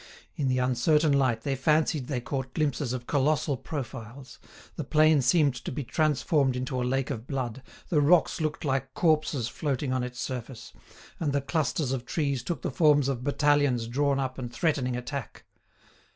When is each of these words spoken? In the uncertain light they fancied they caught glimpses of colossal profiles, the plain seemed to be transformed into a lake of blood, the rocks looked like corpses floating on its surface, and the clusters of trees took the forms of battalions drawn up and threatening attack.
In 0.35 0.47
the 0.47 0.57
uncertain 0.57 1.13
light 1.13 1.41
they 1.41 1.55
fancied 1.55 2.07
they 2.07 2.19
caught 2.21 2.55
glimpses 2.55 2.91
of 2.91 3.05
colossal 3.05 3.55
profiles, 3.55 4.39
the 4.75 4.83
plain 4.83 5.21
seemed 5.21 5.53
to 5.63 5.71
be 5.71 5.83
transformed 5.83 6.55
into 6.55 6.81
a 6.81 6.81
lake 6.83 7.11
of 7.11 7.27
blood, 7.27 7.61
the 7.89 8.01
rocks 8.01 8.41
looked 8.41 8.65
like 8.65 8.95
corpses 8.95 9.47
floating 9.47 9.93
on 9.93 10.01
its 10.03 10.19
surface, 10.19 10.73
and 11.19 11.33
the 11.33 11.39
clusters 11.41 11.91
of 11.91 12.03
trees 12.03 12.41
took 12.41 12.63
the 12.63 12.71
forms 12.71 13.09
of 13.09 13.23
battalions 13.23 13.85
drawn 13.85 14.17
up 14.19 14.39
and 14.39 14.51
threatening 14.51 14.97
attack. 14.97 15.43